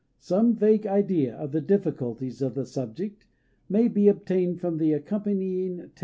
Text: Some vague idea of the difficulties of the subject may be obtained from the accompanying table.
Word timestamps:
Some 0.17 0.55
vague 0.55 0.87
idea 0.87 1.35
of 1.35 1.51
the 1.51 1.61
difficulties 1.61 2.41
of 2.41 2.55
the 2.55 2.65
subject 2.65 3.27
may 3.69 3.87
be 3.87 4.07
obtained 4.07 4.59
from 4.59 4.77
the 4.79 4.93
accompanying 4.93 5.77
table. 5.93 5.99